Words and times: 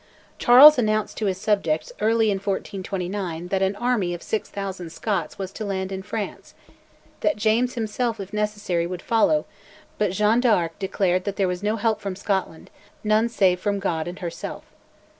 Charles 0.39 0.79
announced 0.79 1.15
to 1.17 1.27
his 1.27 1.37
subjects 1.37 1.91
early 2.01 2.31
in 2.31 2.37
1429 2.39 3.49
that 3.49 3.61
an 3.61 3.75
army 3.75 4.15
of 4.15 4.23
6000 4.23 4.89
Scots 4.91 5.37
was 5.37 5.51
to 5.51 5.63
land 5.63 5.91
in 5.91 6.01
France; 6.01 6.55
that 7.19 7.35
James 7.35 7.75
himself, 7.75 8.19
if 8.19 8.33
necessary, 8.33 8.87
would 8.87 9.03
follow; 9.03 9.45
but 9.99 10.09
Jeanne 10.09 10.39
d'Arc 10.39 10.79
declared 10.79 11.23
that 11.25 11.35
there 11.35 11.47
was 11.47 11.61
no 11.61 11.75
help 11.75 12.01
from 12.01 12.15
Scotland, 12.15 12.71
none 13.03 13.29
save 13.29 13.59
from 13.59 13.77
God 13.77 14.07
and 14.07 14.17
herself. 14.17 14.63